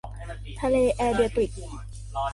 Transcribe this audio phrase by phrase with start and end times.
[0.59, 1.51] ทะเลเอเดรียติก